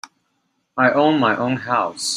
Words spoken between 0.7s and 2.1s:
I own my own house.